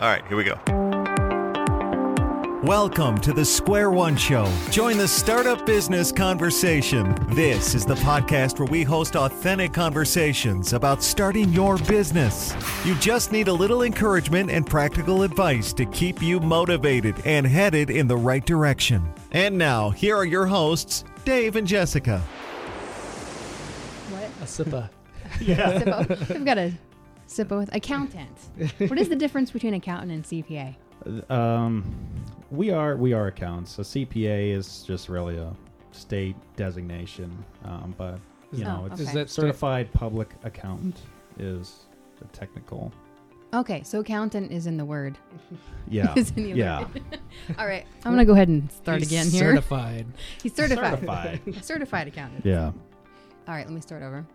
All 0.00 0.08
right, 0.08 0.26
here 0.26 0.36
we 0.36 0.42
go. 0.42 0.58
Welcome 2.64 3.20
to 3.20 3.32
the 3.32 3.44
Square 3.44 3.92
One 3.92 4.16
Show. 4.16 4.50
Join 4.70 4.98
the 4.98 5.06
startup 5.06 5.64
business 5.66 6.10
conversation. 6.10 7.14
This 7.34 7.74
is 7.76 7.84
the 7.84 7.94
podcast 7.96 8.58
where 8.58 8.66
we 8.66 8.82
host 8.82 9.14
authentic 9.14 9.72
conversations 9.72 10.72
about 10.72 11.02
starting 11.02 11.52
your 11.52 11.78
business. 11.78 12.54
You 12.84 12.96
just 12.96 13.30
need 13.30 13.46
a 13.48 13.52
little 13.52 13.82
encouragement 13.82 14.50
and 14.50 14.66
practical 14.66 15.22
advice 15.22 15.72
to 15.74 15.84
keep 15.86 16.20
you 16.20 16.40
motivated 16.40 17.14
and 17.24 17.46
headed 17.46 17.90
in 17.90 18.08
the 18.08 18.16
right 18.16 18.44
direction. 18.44 19.06
And 19.30 19.56
now, 19.56 19.90
here 19.90 20.16
are 20.16 20.24
your 20.24 20.46
hosts, 20.46 21.04
Dave 21.24 21.54
and 21.54 21.68
Jessica. 21.68 22.18
What? 24.10 24.30
A 24.42 24.46
SIPA. 24.46 24.90
Sippo. 25.34 26.28
We've 26.30 26.44
got 26.44 26.58
a 26.58 26.72
Sippo 27.26 27.58
with 27.58 27.74
accountant. 27.74 28.36
What 28.88 28.98
is 28.98 29.08
the 29.08 29.16
difference 29.16 29.50
between 29.50 29.74
accountant 29.74 30.12
and 30.12 30.24
CPA? 30.24 30.76
Um, 31.30 31.84
we 32.50 32.70
are 32.70 32.96
we 32.96 33.12
are 33.12 33.26
accountants. 33.26 33.78
A 33.78 33.82
CPA 33.82 34.52
is 34.56 34.82
just 34.82 35.08
really 35.08 35.36
a 35.38 35.54
state 35.92 36.36
designation, 36.56 37.30
um, 37.64 37.94
but 37.98 38.18
you 38.52 38.64
Oh, 38.64 38.68
know, 38.68 38.86
it's 38.86 38.94
okay. 39.00 39.02
Is 39.02 39.12
that 39.14 39.30
certified 39.30 39.92
public 39.92 40.30
accountant 40.44 41.00
is 41.38 41.86
the 42.18 42.24
technical. 42.26 42.92
Okay, 43.52 43.82
so 43.84 44.00
accountant 44.00 44.50
is 44.50 44.66
in 44.66 44.76
the 44.76 44.84
word. 44.84 45.16
Yeah, 45.88 46.12
Is 46.16 46.30
in 46.32 46.44
the 46.44 46.50
yeah. 46.50 46.80
word. 46.80 47.02
All 47.58 47.66
right, 47.66 47.86
I'm 48.04 48.12
gonna 48.12 48.24
go 48.24 48.32
ahead 48.32 48.48
and 48.48 48.70
start 48.72 48.98
He's 49.00 49.08
again 49.12 49.28
here. 49.28 49.50
Certified. 49.50 50.06
He's 50.42 50.54
certified. 50.54 50.90
Certified. 51.00 51.64
certified 51.64 52.08
accountant. 52.08 52.44
yeah. 52.46 52.72
All 53.46 53.54
right, 53.54 53.66
let 53.66 53.74
me 53.74 53.80
start 53.80 54.02
over. 54.02 54.26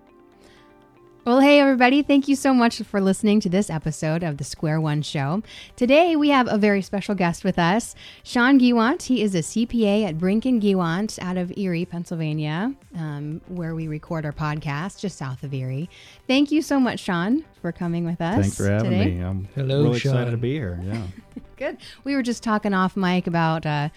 Well, 1.29 1.41
hey, 1.41 1.59
everybody. 1.59 2.01
Thank 2.01 2.27
you 2.27 2.35
so 2.35 2.55
much 2.55 2.81
for 2.81 2.99
listening 2.99 3.39
to 3.41 3.49
this 3.49 3.69
episode 3.69 4.23
of 4.23 4.38
the 4.38 4.43
Square 4.43 4.81
One 4.81 5.03
Show. 5.03 5.43
Today, 5.75 6.15
we 6.15 6.29
have 6.29 6.52
a 6.52 6.57
very 6.57 6.81
special 6.81 7.13
guest 7.13 7.43
with 7.43 7.59
us, 7.59 7.93
Shawn 8.23 8.59
Giewont. 8.59 9.03
He 9.03 9.22
is 9.22 9.35
a 9.35 9.44
CPA 9.44 10.07
at 10.07 10.17
Brink 10.17 10.45
and 10.45 10.59
Giewont 10.59 11.19
out 11.22 11.38
of 11.38 11.55
Erie, 11.55 11.85
Pennsylvania, 11.85 12.73
um, 12.95 13.41
where 13.47 13.75
we 13.75 13.88
record 13.88 14.25
our 14.25 14.33
podcast 14.33 15.02
just 15.02 15.19
south 15.19 15.44
of 15.44 15.53
Erie. 15.53 15.88
Thank 16.25 16.52
you 16.52 16.63
so 16.63 16.80
much, 16.80 17.00
Shawn, 17.00 17.45
for 17.61 17.72
coming 17.72 18.05
with 18.05 18.22
us. 18.22 18.41
Thanks 18.41 18.57
for 18.57 18.67
having 18.67 18.89
today. 18.89 19.11
me. 19.11 19.23
I'm 19.23 19.47
Hello, 19.53 19.83
really 19.83 19.97
excited 19.97 20.31
to 20.31 20.38
be 20.38 20.53
here. 20.53 20.81
Yeah. 20.83 21.03
Good. 21.57 21.77
We 22.05 22.16
were 22.16 22.23
just 22.23 22.41
talking 22.41 22.73
off 22.73 22.97
mic 22.97 23.27
about 23.27 23.67
uh, 23.67 23.89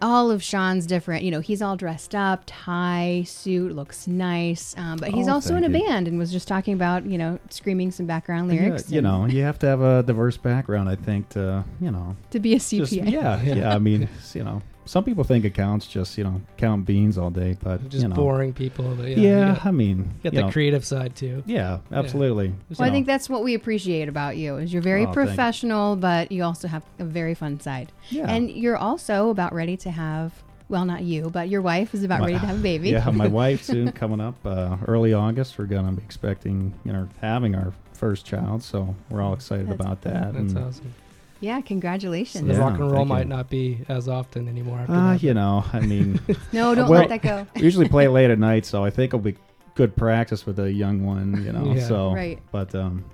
all 0.00 0.30
of 0.30 0.42
Shawn's 0.42 0.86
different, 0.86 1.24
you 1.24 1.30
know, 1.30 1.40
he's 1.40 1.60
all 1.60 1.76
dressed 1.76 2.14
up, 2.14 2.42
tie, 2.46 3.24
suit, 3.26 3.72
looks 3.74 4.06
nice. 4.06 4.74
Um, 4.78 4.96
but 4.98 5.10
he's 5.10 5.26
Oh, 5.28 5.32
also 5.32 5.56
in 5.56 5.64
a 5.64 5.68
you. 5.68 5.84
band 5.84 6.06
and 6.08 6.18
was 6.18 6.30
just 6.30 6.46
talking 6.46 6.74
about, 6.74 7.04
you 7.04 7.18
know, 7.18 7.38
screaming 7.50 7.90
some 7.90 8.06
background 8.06 8.48
lyrics. 8.48 8.90
Yeah, 8.90 8.96
you 8.96 9.02
know, 9.02 9.26
you 9.26 9.42
have 9.42 9.58
to 9.60 9.66
have 9.66 9.80
a 9.80 10.02
diverse 10.04 10.36
background, 10.36 10.88
I 10.88 10.94
think, 10.96 11.28
to 11.30 11.64
you 11.80 11.90
know, 11.90 12.16
to 12.30 12.38
be 12.40 12.52
a 12.52 12.56
just 12.58 12.72
CPA. 12.72 13.10
yeah, 13.10 13.42
yeah. 13.42 13.74
I 13.74 13.78
mean, 13.78 14.08
you 14.34 14.44
know, 14.44 14.62
some 14.88 15.04
people 15.04 15.22
think 15.24 15.44
accounts 15.44 15.86
just 15.86 16.16
you 16.18 16.24
know 16.24 16.40
count 16.56 16.86
beans 16.86 17.18
all 17.18 17.30
day, 17.30 17.56
but 17.62 17.88
Just 17.88 18.02
you 18.02 18.08
know, 18.08 18.14
boring 18.16 18.52
people. 18.52 18.94
But 18.96 19.08
yeah, 19.08 19.16
Yeah, 19.16 19.54
got, 19.54 19.66
I 19.66 19.70
mean, 19.70 19.98
you 19.98 20.04
got 20.24 20.32
you 20.32 20.40
the 20.40 20.46
know, 20.46 20.50
creative 20.52 20.84
side 20.84 21.14
too. 21.14 21.42
yeah, 21.46 21.78
absolutely. 21.92 22.48
Well, 22.70 22.82
I 22.82 22.86
You 22.86 22.92
think 22.92 23.06
that's 23.06 23.28
what 23.28 23.44
we 23.44 23.54
appreciate 23.54 24.08
about 24.08 24.36
you 24.36 24.56
is 24.56 24.72
you're 24.72 24.82
very 24.82 25.02
Oh, 25.02 25.06
thank 25.06 25.16
you. 25.16 25.24
professional, 25.26 25.96
but 25.96 26.32
you 26.32 26.42
also 26.42 26.68
have 26.68 26.82
a 26.98 27.04
very 27.04 27.34
fun 27.34 27.60
side. 27.60 27.92
yeah. 28.10 28.30
And 28.30 28.50
you're 28.50 28.76
also 28.76 29.30
about 29.30 29.52
ready 29.52 29.76
to 29.78 29.90
have, 29.90 30.32
well, 30.68 30.84
not 30.84 31.02
you, 31.02 31.30
but 31.30 31.48
your 31.48 31.60
wife 31.62 31.94
is 31.94 32.02
about 32.04 32.20
My- 32.20 32.26
ready 32.26 32.38
to 32.40 32.46
have 32.46 32.58
a 32.58 32.62
baby. 32.62 32.90
Yeah, 32.90 33.10
my 33.10 33.28
wife 33.42 33.62
soon 33.62 33.92
coming 33.92 34.20
up 34.20 34.34
uh, 34.46 34.76
early 34.86 35.12
August. 35.12 35.58
We're 35.58 35.66
gonna 35.66 35.92
be 35.92 36.02
expecting, 36.02 36.74
you 36.84 36.92
know, 36.92 37.08
having 37.20 37.54
our 37.54 37.72
first 37.92 38.24
child, 38.24 38.62
so 38.62 38.94
we're 39.10 39.20
all 39.22 39.34
excited 39.34 39.68
That's- 39.68 39.80
about 39.86 40.02
that. 40.02 40.32
That's 40.34 40.52
and, 40.54 40.58
awesome. 40.58 40.94
Yeah, 41.40 41.60
congratulations. 41.60 42.46
The 42.46 42.54
Yeah, 42.54 42.58
rock 42.60 42.78
and 42.80 42.90
roll 42.90 43.04
might 43.04 43.20
you. 43.20 43.24
not 43.26 43.48
be 43.48 43.84
as 43.88 44.08
often 44.08 44.48
anymore 44.48 44.78
after 44.80 44.92
uh, 44.92 45.12
that. 45.12 45.22
you 45.22 45.34
know, 45.34 45.64
I 45.72 45.80
mean, 45.80 46.20
No, 46.52 46.74
don't 46.74 46.88
Well- 46.88 47.00
let 47.00 47.08
that 47.10 47.22
go. 47.22 47.46
we 47.54 47.62
usually 47.62 47.88
play 47.88 48.08
late 48.08 48.30
at 48.30 48.38
night, 48.38 48.66
so 48.66 48.84
I 48.84 48.90
think 48.90 49.10
it'll 49.10 49.20
be 49.20 49.36
good 49.74 49.94
practice 49.96 50.44
with 50.46 50.58
a 50.58 50.72
young 50.72 51.04
one, 51.06 51.44
you 51.44 51.52
know. 51.52 51.72
Yeah. 51.74 51.86
So, 51.86 52.12
Right. 52.12 52.40
but 52.50 52.74
um, 52.74 53.04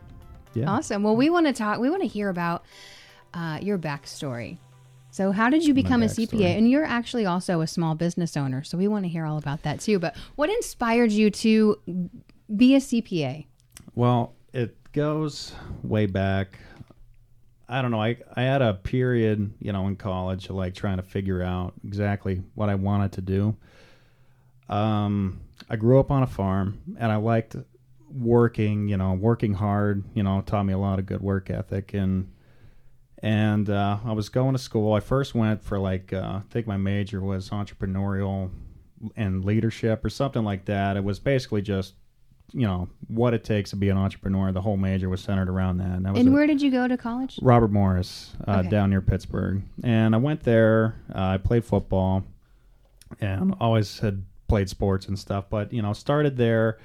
yeah, 0.54 0.70
Awesome. 0.70 1.02
Well, 1.02 1.16
we 1.16 1.28
want 1.28 1.46
to 1.46 1.52
talk. 1.52 1.78
We 1.80 1.90
want 1.90 2.02
to 2.02 2.08
hear 2.08 2.28
about 2.30 2.64
uh, 3.34 3.58
your 3.60 3.76
backstory. 3.78 4.56
So, 5.10 5.30
how 5.30 5.48
did 5.50 5.64
you 5.64 5.74
become 5.74 6.02
a. 6.02 6.06
CPA? 6.06 6.56
And 6.56 6.68
you're 6.68 6.84
actually 6.84 7.24
also 7.26 7.60
a 7.60 7.66
small 7.66 7.94
business 7.94 8.36
owner, 8.36 8.64
so 8.64 8.76
we 8.78 8.88
want 8.88 9.04
to 9.04 9.08
hear 9.08 9.26
all 9.26 9.36
about 9.38 9.62
that 9.62 9.80
too. 9.80 9.98
But 10.00 10.16
what 10.36 10.48
inspired 10.50 11.12
you 11.12 11.30
to 11.30 11.78
be 12.56 12.74
a 12.74 12.78
CPA? 12.80 13.46
Well, 13.94 14.32
it 14.52 14.76
goes 14.92 15.52
way 15.84 16.06
back. 16.06 16.58
I 17.68 17.82
don't 17.82 17.90
know. 17.90 18.02
I 18.02 18.16
I 18.36 18.42
had 18.42 18.62
a 18.62 18.74
period, 18.74 19.52
you 19.58 19.72
know, 19.72 19.86
in 19.86 19.96
college, 19.96 20.50
like 20.50 20.74
trying 20.74 20.98
to 20.98 21.02
figure 21.02 21.42
out 21.42 21.74
exactly 21.84 22.42
what 22.54 22.68
I 22.68 22.74
wanted 22.74 23.12
to 23.12 23.20
do. 23.22 23.56
Um, 24.68 25.40
I 25.68 25.76
grew 25.76 25.98
up 25.98 26.10
on 26.10 26.22
a 26.22 26.26
farm, 26.26 26.80
and 26.98 27.10
I 27.10 27.16
liked 27.16 27.56
working. 28.10 28.88
You 28.88 28.96
know, 28.96 29.12
working 29.14 29.54
hard. 29.54 30.04
You 30.14 30.22
know, 30.22 30.42
taught 30.42 30.64
me 30.64 30.72
a 30.72 30.78
lot 30.78 30.98
of 30.98 31.06
good 31.06 31.22
work 31.22 31.50
ethic, 31.50 31.94
and 31.94 32.30
and 33.18 33.70
uh, 33.70 33.98
I 34.04 34.12
was 34.12 34.28
going 34.28 34.52
to 34.52 34.58
school. 34.58 34.92
I 34.92 35.00
first 35.00 35.34
went 35.34 35.62
for 35.62 35.78
like 35.78 36.12
uh, 36.12 36.40
I 36.40 36.42
think 36.50 36.66
my 36.66 36.76
major 36.76 37.20
was 37.20 37.48
entrepreneurial 37.48 38.50
and 39.16 39.44
leadership 39.44 40.04
or 40.04 40.10
something 40.10 40.44
like 40.44 40.66
that. 40.66 40.96
It 40.96 41.04
was 41.04 41.18
basically 41.18 41.62
just 41.62 41.94
you 42.52 42.66
know 42.66 42.88
what 43.08 43.34
it 43.34 43.42
takes 43.44 43.70
to 43.70 43.76
be 43.76 43.88
an 43.88 43.96
entrepreneur. 43.96 44.52
The 44.52 44.60
whole 44.60 44.76
major 44.76 45.08
was 45.08 45.20
centered 45.20 45.48
around 45.48 45.78
that. 45.78 45.88
And, 45.90 46.04
that 46.06 46.12
was 46.12 46.20
And 46.20 46.32
where 46.32 46.46
did 46.46 46.62
you 46.62 46.70
go 46.70 46.86
to 46.86 46.96
college? 46.96 47.38
Robert 47.42 47.70
Morris 47.72 48.32
uh, 48.46 48.58
Okay. 48.58 48.68
down 48.68 48.90
near 48.90 49.00
Pittsburgh, 49.00 49.62
and 49.82 50.14
I 50.14 50.18
went 50.18 50.42
there. 50.44 50.94
Uh, 51.14 51.20
I 51.20 51.38
played 51.38 51.64
football, 51.64 52.24
and 53.20 53.54
always 53.60 53.98
had 54.00 54.24
played 54.48 54.68
sports 54.68 55.08
and 55.08 55.18
stuff. 55.18 55.46
But 55.50 55.72
you 55.72 55.82
know, 55.82 55.92
started 55.92 56.36
there, 56.36 56.78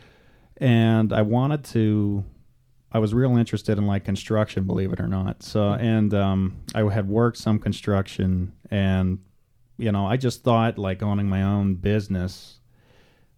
and 0.57 1.13
I 1.13 1.21
wanted 1.21 1.63
to. 1.65 2.23
I 2.91 2.97
was 2.97 3.13
real 3.13 3.37
interested 3.37 3.77
in 3.77 3.85
like 3.85 4.03
construction, 4.03 4.63
believe 4.63 4.91
it 4.91 4.99
or 4.99 5.07
not. 5.07 5.43
So, 5.43 5.73
and 5.73 6.11
um, 6.15 6.55
I 6.73 6.81
had 6.91 7.07
worked 7.07 7.37
some 7.37 7.59
construction, 7.59 8.53
and 8.71 9.19
you 9.77 9.91
know, 9.91 10.07
I 10.07 10.17
just 10.17 10.43
thought 10.43 10.79
like 10.79 11.03
owning 11.03 11.29
my 11.29 11.43
own 11.43 11.75
business 11.75 12.59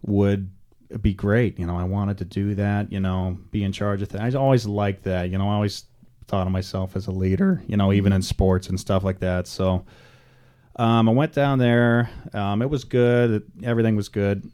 would 0.03 0.49
be 1.01 1.13
great. 1.13 1.59
You 1.59 1.65
know, 1.65 1.77
I 1.77 1.83
wanted 1.83 2.17
to 2.19 2.25
do 2.25 2.55
that. 2.55 2.91
You 2.91 2.99
know, 2.99 3.37
be 3.51 3.63
in 3.63 3.71
charge 3.71 4.01
of 4.01 4.09
things. 4.09 4.35
I 4.35 4.39
always 4.39 4.65
liked 4.65 5.03
that. 5.03 5.29
You 5.29 5.37
know, 5.37 5.49
I 5.49 5.53
always 5.53 5.85
thought 6.27 6.47
of 6.47 6.53
myself 6.53 6.95
as 6.95 7.07
a 7.07 7.11
leader. 7.11 7.63
You 7.67 7.77
know, 7.77 7.93
even 7.93 8.13
in 8.13 8.21
sports 8.21 8.69
and 8.69 8.79
stuff 8.79 9.03
like 9.03 9.19
that. 9.19 9.47
So, 9.47 9.85
um, 10.77 11.09
I 11.09 11.11
went 11.11 11.33
down 11.33 11.59
there. 11.59 12.09
Um, 12.33 12.61
it 12.61 12.69
was 12.69 12.83
good. 12.83 13.43
Everything 13.63 13.95
was 13.95 14.09
good. 14.09 14.49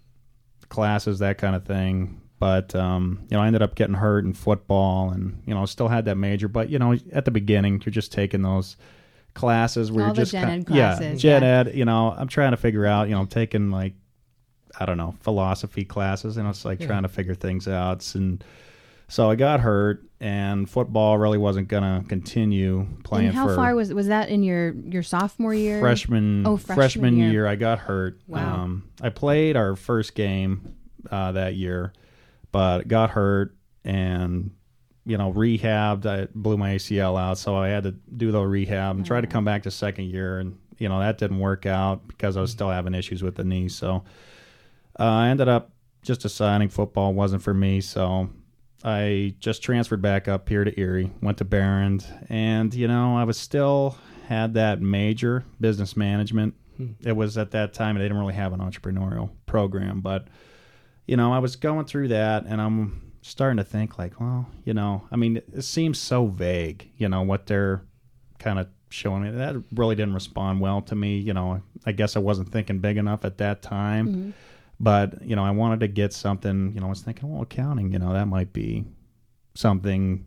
Classes, 0.69 1.19
that 1.19 1.37
kind 1.37 1.55
of 1.55 1.65
thing. 1.65 2.21
But 2.39 2.75
um, 2.75 3.19
you 3.29 3.37
know, 3.37 3.41
I 3.41 3.47
ended 3.47 3.61
up 3.61 3.75
getting 3.75 3.95
hurt 3.95 4.23
in 4.25 4.33
football, 4.33 5.09
and 5.09 5.41
you 5.45 5.53
know, 5.53 5.65
still 5.65 5.87
had 5.87 6.05
that 6.05 6.17
major. 6.17 6.47
But 6.47 6.69
you 6.69 6.77
know, 6.77 6.95
at 7.11 7.25
the 7.25 7.31
beginning, 7.31 7.81
you're 7.85 7.91
just 7.91 8.11
taking 8.11 8.43
those 8.43 8.77
classes 9.33 9.91
where 9.91 10.03
All 10.03 10.09
you're 10.09 10.15
just 10.15 10.31
gen 10.31 10.47
kin- 10.47 10.59
ed 10.59 10.65
classes, 10.67 11.23
yeah, 11.23 11.39
gen 11.39 11.43
yeah. 11.43 11.59
ed. 11.59 11.75
You 11.75 11.85
know, 11.85 12.13
I'm 12.15 12.27
trying 12.27 12.51
to 12.51 12.57
figure 12.57 12.85
out. 12.85 13.07
You 13.07 13.15
know, 13.15 13.21
I'm 13.21 13.27
taking 13.27 13.71
like 13.71 13.93
I 14.79 14.85
don't 14.85 14.97
know 14.97 15.15
philosophy 15.21 15.83
classes, 15.85 16.37
and 16.37 16.47
it's 16.47 16.63
like 16.65 16.79
Yeah. 16.79 16.87
trying 16.87 17.03
to 17.03 17.09
figure 17.09 17.35
things 17.35 17.67
out. 17.67 18.13
And 18.15 18.43
so 19.07 19.29
I 19.29 19.35
got 19.35 19.61
hurt, 19.61 20.03
and 20.19 20.69
football 20.69 21.17
really 21.17 21.37
wasn't 21.37 21.67
gonna 21.67 22.03
continue 22.07 22.85
playing 23.03 23.27
and 23.27 23.35
how 23.35 23.53
far 23.55 23.73
was 23.75 23.93
was 23.93 24.07
that 24.07 24.29
in 24.29 24.43
your 24.43 24.71
your 24.73 25.03
sophomore 25.03 25.53
year? 25.53 25.79
freshman 25.79 26.45
Oh, 26.45 26.57
freshman 26.57 27.17
year. 27.17 27.31
year. 27.31 27.47
I 27.47 27.55
got 27.55 27.79
hurt. 27.79 28.19
Wow. 28.27 28.63
Um, 28.63 28.83
I 29.01 29.09
played 29.09 29.55
our 29.55 29.75
first 29.75 30.13
game 30.15 30.73
uh, 31.09 31.31
that 31.33 31.55
year, 31.55 31.93
but 32.51 32.87
got 32.87 33.11
hurt 33.11 33.55
and 33.85 34.51
you 35.05 35.17
know 35.17 35.31
rehabbed. 35.31 36.05
I 36.05 36.27
blew 36.35 36.57
my 36.57 36.71
ACL 36.75 37.17
out, 37.17 37.37
so 37.37 37.55
I 37.55 37.69
had 37.69 37.83
to 37.83 37.91
do 38.15 38.31
the 38.31 38.41
rehab 38.41 38.97
and 38.97 39.05
try 39.05 39.21
to 39.21 39.27
come 39.27 39.45
back 39.45 39.63
to 39.63 39.71
second 39.71 40.05
year, 40.05 40.39
and 40.39 40.57
you 40.79 40.89
know 40.89 40.99
that 40.99 41.17
didn't 41.17 41.39
work 41.39 41.65
out 41.65 42.05
because 42.09 42.35
I 42.35 42.41
was 42.41 42.51
still 42.51 42.69
having 42.69 42.93
issues 42.93 43.23
with 43.23 43.35
the 43.35 43.45
knee. 43.45 43.69
So 43.69 44.03
uh, 44.99 45.03
I 45.03 45.29
ended 45.29 45.47
up 45.47 45.71
just 46.01 46.21
deciding 46.21 46.69
football 46.69 47.13
wasn't 47.13 47.41
for 47.41 47.53
me. 47.53 47.81
So 47.81 48.29
I 48.83 49.35
just 49.39 49.61
transferred 49.61 50.01
back 50.01 50.27
up 50.27 50.47
here 50.47 50.63
to 50.63 50.79
Erie, 50.79 51.11
went 51.21 51.37
to 51.39 51.45
Behrend, 51.45 52.05
and 52.29 52.73
you 52.73 52.87
know 52.87 53.17
I 53.17 53.23
was 53.23 53.37
still 53.37 53.97
had 54.27 54.53
that 54.55 54.81
major 54.81 55.45
business 55.59 55.97
management. 55.97 56.53
It 57.01 57.13
was 57.13 57.37
at 57.37 57.51
that 57.51 57.73
time 57.73 57.95
they 57.95 58.03
didn't 58.03 58.19
really 58.19 58.35
have 58.35 58.53
an 58.53 58.59
entrepreneurial 58.59 59.31
program, 59.45 60.01
but 60.01 60.27
you 61.07 61.17
know 61.17 61.33
I 61.33 61.39
was 61.39 61.55
going 61.55 61.85
through 61.85 62.09
that, 62.09 62.45
and 62.45 62.61
I'm 62.61 63.13
starting 63.21 63.57
to 63.57 63.63
think 63.63 63.97
like, 63.97 64.19
well, 64.19 64.47
you 64.63 64.73
know, 64.73 65.07
I 65.11 65.15
mean, 65.15 65.37
it 65.37 65.63
seems 65.63 65.99
so 65.99 66.27
vague, 66.27 66.89
you 66.97 67.09
know, 67.09 67.23
what 67.23 67.45
they're 67.47 67.83
kind 68.39 68.59
of 68.59 68.67
showing 68.89 69.23
me. 69.23 69.31
That 69.31 69.55
really 69.73 69.95
didn't 69.95 70.13
respond 70.13 70.61
well 70.61 70.81
to 70.83 70.95
me. 70.95 71.17
You 71.17 71.33
know, 71.33 71.61
I 71.85 71.91
guess 71.91 72.15
I 72.15 72.19
wasn't 72.19 72.51
thinking 72.51 72.79
big 72.79 72.97
enough 72.97 73.25
at 73.25 73.37
that 73.39 73.61
time. 73.61 74.07
Mm-hmm. 74.07 74.31
But, 74.79 75.21
you 75.23 75.35
know, 75.35 75.43
I 75.43 75.51
wanted 75.51 75.79
to 75.79 75.87
get 75.87 76.13
something, 76.13 76.71
you 76.73 76.79
know, 76.79 76.85
I 76.87 76.89
was 76.89 77.01
thinking, 77.01 77.31
well, 77.31 77.41
accounting, 77.41 77.91
you 77.91 77.99
know, 77.99 78.13
that 78.13 78.27
might 78.27 78.53
be 78.53 78.85
something, 79.55 80.25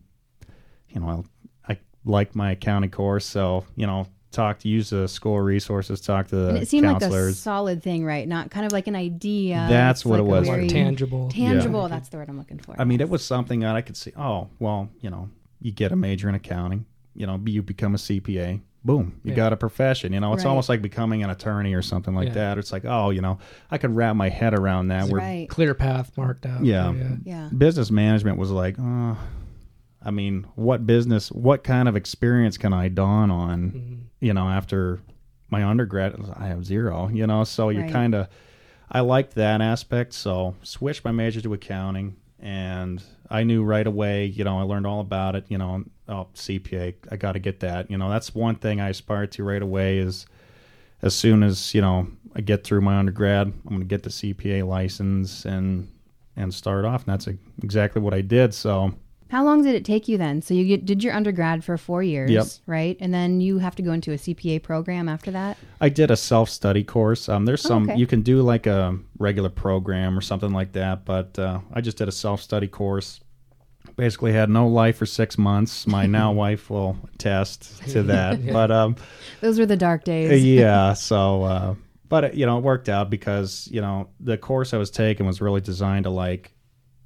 you 0.89 0.99
know, 0.99 1.07
I'll, 1.09 1.25
I 1.69 1.77
liked 2.05 2.35
my 2.35 2.51
accounting 2.51 2.91
course, 2.91 3.25
so 3.25 3.65
you 3.75 3.87
know, 3.87 4.07
talk 4.31 4.59
to 4.59 4.67
use 4.67 4.89
the 4.89 5.07
school 5.07 5.39
resources, 5.39 6.01
talk 6.01 6.27
to 6.29 6.35
the 6.35 6.49
And 6.49 6.57
it 6.57 6.67
seemed 6.67 6.85
like 6.87 7.01
a 7.01 7.33
solid 7.33 7.81
thing, 7.81 8.03
right? 8.05 8.27
Not 8.27 8.51
kind 8.51 8.65
of 8.65 8.71
like 8.71 8.87
an 8.87 8.95
idea. 8.95 9.65
That's 9.69 10.01
It's 10.01 10.05
what 10.05 10.19
it 10.19 10.23
like 10.23 10.29
a 10.29 10.39
was. 10.39 10.47
very 10.49 10.67
tangible. 10.67 11.29
Tangible. 11.29 11.87
That's 11.87 12.09
the 12.09 12.17
word 12.17 12.29
I'm 12.29 12.37
looking 12.37 12.59
for. 12.59 12.75
I 12.77 12.83
mean, 12.83 12.99
it 13.01 13.09
was 13.09 13.23
something 13.23 13.61
that 13.61 13.75
I 13.75 13.81
could 13.81 13.95
see. 13.97 14.11
Oh, 14.17 14.49
well, 14.59 14.89
you 15.01 15.09
know, 15.09 15.29
you 15.61 15.71
get 15.71 15.91
a 15.91 15.95
major 15.95 16.27
in 16.27 16.35
accounting, 16.35 16.85
you 17.13 17.25
know, 17.27 17.39
you 17.45 17.61
become 17.61 17.93
a 17.93 17.97
CPA. 17.97 18.61
Boom, 18.83 19.13
you 19.23 19.29
Yeah. 19.31 19.35
got 19.35 19.53
a 19.53 19.57
profession. 19.57 20.11
You 20.11 20.19
know, 20.19 20.33
it's 20.33 20.43
Right. 20.43 20.49
almost 20.49 20.67
like 20.67 20.81
becoming 20.81 21.21
an 21.23 21.29
attorney 21.29 21.73
or 21.75 21.83
something 21.83 22.15
like 22.15 22.29
Yeah. 22.29 22.33
that. 22.33 22.57
It's 22.57 22.71
like, 22.71 22.83
oh, 22.85 23.11
you 23.11 23.21
know, 23.21 23.37
I 23.69 23.77
could 23.77 23.95
wrap 23.95 24.15
my 24.15 24.29
head 24.29 24.53
around 24.55 24.87
that. 24.87 25.07
Where 25.09 25.21
right. 25.21 25.47
Clear 25.49 25.73
path 25.75 26.11
marked 26.17 26.45
out. 26.47 26.65
Yeah. 26.65 26.91
yeah. 26.93 27.15
Yeah. 27.23 27.49
business 27.55 27.91
management 27.91 28.37
was 28.39 28.49
like, 28.49 28.77
uh, 28.79 29.15
I 30.03 30.09
mean, 30.09 30.47
what 30.55 30.87
business, 30.87 31.31
what 31.31 31.63
kind 31.63 31.87
of 31.87 31.95
experience 31.95 32.57
can 32.57 32.73
I 32.73 32.87
dawn 32.89 33.29
on, 33.29 33.71
Mhm. 33.71 33.97
you 34.19 34.33
know, 34.33 34.49
after 34.49 34.99
my 35.51 35.63
undergrad? 35.63 36.15
I 36.35 36.47
have 36.47 36.65
zero, 36.65 37.07
you 37.13 37.27
know, 37.27 37.43
so 37.43 37.69
you 37.69 37.83
kind 37.87 38.15
of, 38.15 38.27
I 38.91 39.01
liked 39.01 39.35
that 39.35 39.61
aspect. 39.61 40.13
So 40.13 40.55
switched 40.63 41.05
my 41.05 41.11
major 41.11 41.39
to 41.41 41.53
accounting 41.53 42.15
and 42.41 43.01
I 43.29 43.43
knew 43.43 43.63
right 43.63 43.85
away, 43.85 44.25
you 44.25 44.43
know, 44.43 44.59
I 44.59 44.63
learned 44.63 44.87
all 44.87 44.99
about 44.99 45.35
it, 45.35 45.45
you 45.47 45.57
know, 45.57 45.83
oh, 46.09 46.27
CPA, 46.33 46.95
I 47.11 47.15
got 47.15 47.33
to 47.33 47.39
get 47.39 47.59
that. 47.61 47.89
You 47.89 47.97
know, 47.97 48.09
that's 48.09 48.33
one 48.33 48.55
thing 48.55 48.81
I 48.81 48.89
aspired 48.89 49.31
to 49.33 49.43
right 49.43 49.61
away 49.61 49.99
is 49.99 50.25
as 51.01 51.15
soon 51.15 51.43
as, 51.43 51.73
you 51.73 51.81
know, 51.81 52.07
I 52.35 52.41
get 52.41 52.63
through 52.63 52.81
my 52.81 52.97
undergrad, 52.97 53.47
I'm 53.47 53.69
going 53.69 53.79
to 53.79 53.85
get 53.85 54.03
the 54.03 54.09
CPA 54.09 54.67
license 54.67 55.45
and 55.45 55.87
and 56.35 56.53
start 56.53 56.85
off. 56.85 57.05
And 57.05 57.13
that's 57.13 57.27
exactly 57.61 58.01
what 58.01 58.13
I 58.13 58.21
did. 58.21 58.53
So 58.53 58.93
How 59.31 59.45
long 59.45 59.63
did 59.63 59.75
it 59.75 59.85
take 59.85 60.09
you 60.09 60.17
then? 60.17 60.41
So 60.41 60.53
you 60.53 60.65
get, 60.65 60.85
did 60.85 61.01
your 61.03 61.13
undergrad 61.13 61.63
for 61.63 61.77
four 61.77 62.03
years, 62.03 62.29
Yep. 62.29 62.45
right? 62.67 62.97
And 62.99 63.13
then 63.13 63.39
you 63.39 63.59
have 63.59 63.75
to 63.77 63.81
go 63.81 63.93
into 63.93 64.11
a 64.11 64.15
CPA 64.17 64.61
program 64.61 65.07
after 65.07 65.31
that. 65.31 65.57
I 65.79 65.87
did 65.87 66.11
a 66.11 66.17
self 66.17 66.49
study 66.49 66.83
course. 66.83 67.29
Um, 67.29 67.45
there's 67.45 67.65
Oh, 67.65 67.69
some 67.69 67.83
okay. 67.89 67.97
you 67.97 68.05
can 68.07 68.21
do 68.23 68.41
like 68.41 68.67
a 68.67 68.97
regular 69.19 69.49
program 69.49 70.17
or 70.17 70.21
something 70.21 70.51
like 70.51 70.73
that, 70.73 71.05
but 71.05 71.39
uh, 71.39 71.59
I 71.73 71.79
just 71.79 71.97
did 71.97 72.09
a 72.09 72.11
self 72.11 72.41
study 72.41 72.67
course. 72.67 73.21
Basically, 73.95 74.31
had 74.33 74.49
no 74.49 74.67
life 74.67 74.97
for 74.97 75.05
six 75.05 75.37
months. 75.37 75.87
My 75.87 76.05
now 76.05 76.31
wife 76.45 76.69
will 76.69 76.97
attest 77.13 77.81
to 77.91 78.03
that. 78.03 78.45
But 78.51 78.69
um, 78.69 78.95
Those 79.39 79.57
were 79.59 79.65
the 79.65 79.77
dark 79.77 80.01
Uh, 80.01 80.05
days. 80.05 80.43
yeah. 80.45 80.93
So, 81.09 81.43
uh, 81.43 81.75
but 82.09 82.25
it, 82.25 82.33
you 82.33 82.45
know, 82.45 82.57
it 82.57 82.63
worked 82.65 82.89
out 82.89 83.09
because 83.09 83.67
you 83.71 83.79
know 83.79 84.09
the 84.19 84.37
course 84.37 84.73
I 84.73 84.77
was 84.77 84.91
taking 84.91 85.25
was 85.25 85.39
really 85.39 85.61
designed 85.61 86.03
to 86.03 86.09
like 86.09 86.51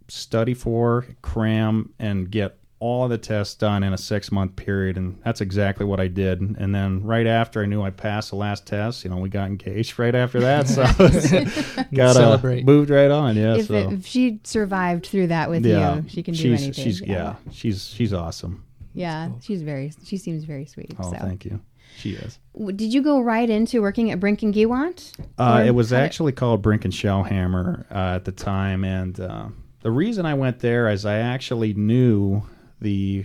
study 0.07 0.53
for, 0.53 1.05
cram, 1.21 1.93
and 1.99 2.29
get 2.29 2.57
all 2.79 3.07
the 3.07 3.17
tests 3.17 3.55
done 3.55 3.83
in 3.83 3.93
a 3.93 3.97
six 3.97 4.31
month 4.31 4.55
period, 4.55 4.97
and 4.97 5.19
that's 5.23 5.41
exactly 5.41 5.85
what 5.85 5.99
I 5.99 6.07
did. 6.07 6.41
And 6.41 6.75
then 6.75 7.03
right 7.03 7.25
after 7.25 7.63
I 7.63 7.65
knew 7.65 7.81
I 7.81 7.89
passed 7.89 8.29
the 8.29 8.35
last 8.35 8.67
test, 8.67 9.03
you 9.03 9.09
know, 9.09 9.17
we 9.17 9.29
got 9.29 9.47
engaged 9.47 9.97
right 9.99 10.13
after 10.13 10.39
that. 10.41 10.67
So 10.67 10.83
got 11.93 12.15
Celebrate. 12.15 12.65
moved 12.65 12.89
right 12.89 13.11
on. 13.11 13.35
Yeah. 13.35 13.55
If, 13.55 13.67
so 13.67 13.73
it, 13.73 13.93
if 13.93 14.05
she 14.05 14.39
survived 14.43 15.07
through 15.07 15.27
that 15.27 15.49
with 15.49 15.65
yeah, 15.65 15.95
you, 15.95 16.05
she 16.09 16.23
can 16.23 16.33
do 16.33 16.41
she's, 16.41 16.63
anything. 16.63 16.83
She's 16.83 17.01
yeah, 17.01 17.35
she's 17.51 17.87
she's 17.87 18.13
awesome. 18.13 18.63
Yeah, 18.93 19.29
she's 19.41 19.61
very. 19.61 19.91
She 20.05 20.17
seems 20.17 20.43
very 20.43 20.65
sweet. 20.65 20.95
Oh, 20.99 21.11
so, 21.11 21.17
thank 21.17 21.43
you. 21.45 21.59
She 21.97 22.11
is. 22.11 22.39
Did 22.75 22.93
you 22.93 23.01
go 23.01 23.21
right 23.21 23.49
into 23.49 23.81
working 23.81 24.11
at 24.11 24.19
Brink 24.19 24.43
and 24.43 24.53
Giewont? 24.53 25.13
Uh, 25.37 25.63
it 25.65 25.71
was 25.71 25.91
how 25.91 25.97
did- 25.97 26.03
actually 26.03 26.31
called 26.33 26.61
Brink 26.61 26.85
and 26.85 26.93
Shellhammer 26.93 27.85
uh, 27.91 28.15
at 28.15 28.25
the 28.25 28.31
time, 28.31 28.83
and 28.83 29.19
uh, 29.19 29.47
the 29.85 29.91
reason 29.91 30.25
I 30.25 30.33
went 30.33 30.59
there 30.61 30.89
is 30.89 31.05
I 31.05 31.17
actually 31.19 31.75
knew 31.75 32.41
the 32.81 33.23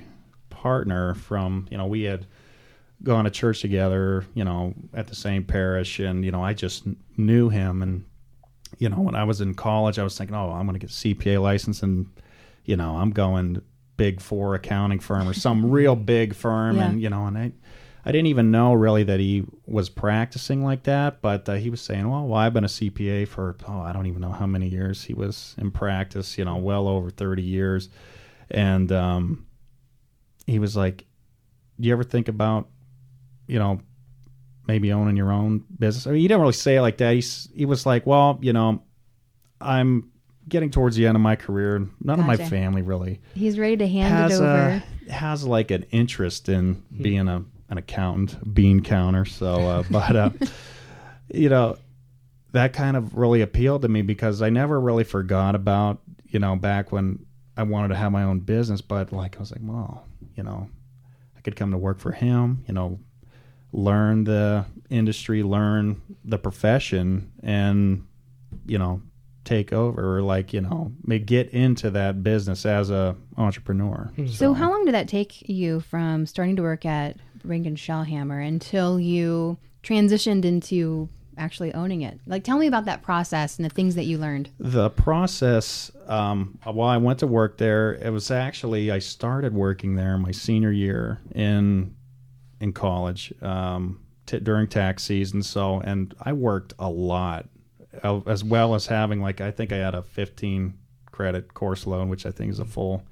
partner 0.51 1.15
from 1.15 1.67
you 1.71 1.79
know 1.79 1.87
we 1.87 2.03
had 2.03 2.27
gone 3.03 3.25
to 3.25 3.31
church 3.31 3.63
together, 3.63 4.27
you 4.35 4.45
know, 4.45 4.75
at 4.93 5.07
the 5.07 5.15
same 5.15 5.43
parish, 5.43 5.99
and 6.01 6.23
you 6.23 6.31
know 6.31 6.45
I 6.45 6.53
just 6.53 6.85
knew 7.17 7.49
him, 7.49 7.81
and 7.81 8.05
you 8.77 8.91
know 8.91 9.01
when 9.01 9.15
I 9.15 9.25
was 9.25 9.41
in 9.41 9.55
college, 9.55 9.99
I 9.99 10.05
was 10.05 10.19
thinking, 10.19 10.37
oh, 10.37 10.51
I'm 10.51 10.67
going 10.67 10.79
to 10.79 10.87
get 10.87 10.91
CPA 10.91 11.41
license, 11.41 11.83
and 11.83 12.07
you 12.67 12.77
know 12.77 12.97
I'm 12.99 13.11
going 13.11 13.63
big 13.97 14.21
four 14.21 14.55
accounting 14.55 14.99
firm 15.01 15.27
or 15.27 15.33
some 15.33 15.71
real 15.71 15.97
big 15.97 16.35
firm, 16.35 16.77
Yeah. 16.77 16.91
and 16.91 17.01
you 17.01 17.09
know, 17.09 17.25
and 17.25 17.39
I. 17.39 17.53
I 18.05 18.13
didn't 18.13 18.29
even 18.29 18.51
know 18.51 18.73
really 18.73 19.05
that 19.05 19.21
he 19.21 19.45
was 19.67 19.89
practicing 19.91 20.65
like 20.65 20.85
that, 20.85 21.21
but 21.21 21.49
uh, 21.49 21.55
he 21.55 21.69
was 21.71 21.81
saying, 21.81 22.09
"Well, 22.09 22.27
well, 22.27 22.39
I've 22.39 22.55
been 22.55 22.65
a 22.65 22.69
CPA 22.69 23.29
for 23.29 23.57
oh, 23.69 23.81
I 23.81 23.93
don't 23.93 24.07
even 24.07 24.21
know 24.21 24.33
how 24.33 24.47
many 24.47 24.69
years 24.69 25.05
he 25.05 25.13
was 25.15 25.55
in 25.59 25.71
practice. 25.71 26.39
You 26.39 26.45
know, 26.45 26.57
well 26.57 26.89
over 26.89 27.11
thirty 27.11 27.43
years." 27.43 27.89
And 28.51 28.91
um, 28.91 29.47
he 30.47 30.59
was 30.59 30.77
like, 30.77 31.05
"Do 31.79 31.89
you 31.89 31.93
ever 31.93 32.03
think 32.05 32.29
about, 32.29 32.69
you 33.47 33.59
know, 33.59 33.81
maybe 34.67 34.93
owning 34.93 35.17
your 35.17 35.31
own 35.31 35.65
business?" 35.79 36.07
I 36.07 36.11
mean, 36.13 36.21
he 36.21 36.29
didn't 36.29 36.41
really 36.41 36.53
say 36.55 36.77
it 36.77 36.83
like 36.83 36.97
that. 36.99 37.15
He's 37.15 37.49
he 37.55 37.67
was 37.67 37.85
like, 37.85 38.07
"Well, 38.07 38.39
you 38.41 38.53
know, 38.55 38.83
I'm 39.61 40.11
getting 40.49 40.71
towards 40.71 40.97
the 40.97 41.07
end 41.07 41.17
of 41.17 41.23
my 41.23 41.37
career. 41.37 41.87
None 42.03 42.19
of 42.19 42.27
my 42.27 42.37
family 42.37 42.83
really 42.83 43.21
He's 43.35 43.59
ready 43.59 43.77
to 43.77 43.87
hand 43.87 44.13
has 44.13 44.41
it 44.41 44.43
over. 44.43 44.83
a 45.07 45.13
has 45.13 45.45
like 45.45 45.71
an 45.71 45.85
interest 45.91 46.49
in 46.49 46.83
being 47.01 47.29
a 47.29 47.45
an 47.71 47.79
accountant, 47.79 48.55
bean 48.55 48.83
counter. 48.83 49.25
So, 49.25 49.55
uh, 49.55 49.85
but 49.91 50.17
uh, 50.17 50.31
you 51.33 51.49
know, 51.49 51.79
that 52.53 52.73
kind 52.73 52.97
of 52.97 53.17
really 53.17 53.41
appealed 53.41 53.83
to 53.83 53.89
me 53.89 54.03
because 54.03 54.43
I 54.43 54.51
never 54.51 54.79
really 54.81 55.05
forgot 55.05 55.55
about 55.55 56.01
you 56.27 56.39
know 56.39 56.57
back 56.57 56.93
when 56.93 57.25
I 57.57 57.63
wanted 57.63 57.89
to 57.89 57.97
have 57.97 58.13
my 58.13 58.25
own 58.25 58.41
business, 58.41 58.81
but 58.81 59.13
like 59.13 59.37
I 59.37 59.41
was 59.41 59.51
like, 59.53 59.61
well, 59.63 60.07
you 60.37 60.43
know, 60.43 60.69
I 61.37 61.41
could 61.41 61.57
come 61.57 61.71
to 61.71 61.79
work 61.79 61.99
for 61.99 62.13
him, 62.13 62.65
you 62.67 62.75
know, 62.75 62.99
learn 63.73 64.25
the 64.25 64.65
industry, 64.89 65.43
learn 65.43 66.01
the 66.25 66.39
profession, 66.39 67.33
and 67.43 68.07
you 68.67 68.79
know, 68.79 69.03
take 69.45 69.73
over 69.73 70.17
or 70.17 70.23
like 70.23 70.53
you 70.53 70.61
know, 70.61 70.93
may 71.05 71.19
get 71.19 71.51
into 71.51 71.91
that 71.91 72.23
business 72.23 72.67
as 72.67 72.91
a 72.91 73.17
entrepreneur. 73.37 74.11
So, 74.29 74.55
how 74.55 74.71
long 74.71 74.85
did 74.85 74.95
that 74.95 75.09
take 75.09 75.49
you 75.49 75.81
from 75.81 76.27
starting 76.27 76.57
to 76.57 76.63
work 76.63 76.85
at 76.85 77.17
Brink 77.43 77.67
and 77.67 77.77
Shellhammer 77.77 78.47
until 78.47 79.01
you 79.01 79.59
transitioned 79.83 80.45
into 80.45 81.09
actually 81.41 81.73
owning 81.75 82.03
it? 82.03 82.21
Like, 82.27 82.45
tell 82.45 82.59
me 82.59 82.67
about 82.67 82.85
that 82.85 83.03
process 83.03 83.59
and 83.59 83.65
the 83.65 83.71
things 83.71 83.95
that 83.97 84.05
you 84.05 84.19
learned. 84.19 84.51
The 84.59 84.91
process, 84.91 85.91
um, 86.07 86.59
while 86.65 86.89
I 86.89 86.99
went 86.99 87.19
to 87.21 87.27
work 87.27 87.59
there, 87.59 87.95
it 87.95 88.11
was 88.11 88.31
actually 88.31 88.91
I 88.91 88.99
started 88.99 89.55
working 89.55 89.97
there 89.97 90.17
my 90.19 90.31
senior 90.31 90.71
year 90.71 91.21
in 91.35 91.97
in 92.61 92.75
college 92.75 93.33
um, 93.41 94.01
t- 94.27 94.39
during 94.39 94.69
tax 94.69 95.03
season. 95.03 95.43
So, 95.43 95.81
and 95.81 96.15
I 96.21 96.35
worked 96.35 96.75
a 96.79 96.91
lot, 96.91 97.49
uh, 98.05 98.21
as 98.27 98.45
well 98.45 98.75
as 98.75 98.87
having 98.87 99.23
like 99.23 99.41
I 99.41 99.51
think 99.51 99.73
I 99.73 99.79
had 99.79 99.95
a 99.95 100.03
15 100.03 100.75
credit 101.11 101.55
course 101.55 101.87
loan, 101.87 102.09
which 102.11 102.27
I 102.27 102.31
think 102.31 102.53
is 102.53 102.61
a 102.61 102.65
full 102.67 103.03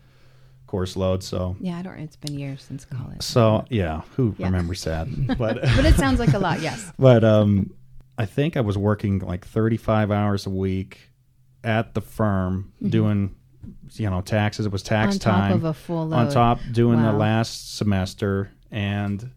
course 0.69 0.97
load. 0.97 1.23
So, 1.25 1.57
Yeah, 1.61 1.77
I 1.79 1.83
don't. 1.83 1.99
It's 1.99 2.15
been 2.17 2.39
years 2.39 2.63
since 2.63 2.85
college. 2.85 3.21
so 3.23 3.65
yeah, 3.71 4.03
who 4.17 4.35
Yeah. 4.39 4.47
remembers 4.47 4.85
that? 4.85 5.09
But 5.39 5.61
but 5.77 5.85
it 5.85 5.97
sounds 5.97 6.21
like 6.21 6.33
a 6.35 6.39
lot. 6.39 6.61
Yes. 6.61 6.93
but 6.99 7.25
um, 7.25 7.73
I 8.17 8.25
think 8.27 8.57
I 8.57 8.61
was 8.61 8.79
working 8.79 9.19
like 9.19 9.45
35 9.47 10.11
hours 10.13 10.47
a 10.47 10.51
week 10.51 11.11
at 11.65 11.95
the 11.95 12.01
firm 12.01 12.73
doing, 12.81 13.35
you 13.95 14.09
know, 14.09 14.21
taxes. 14.21 14.65
It 14.67 14.73
was 14.73 14.83
tax 14.85 15.17
Mm-hmm. 15.19 15.29
On 15.31 15.35
top 15.35 15.43
time 15.49 15.53
of 15.53 15.65
a 15.65 15.75
full 15.75 16.07
load. 16.09 16.17
on 16.17 16.31
top 16.31 16.61
doing 16.73 17.03
the 17.03 17.13
last 17.13 17.77
semester, 17.77 18.51
and 18.71 19.31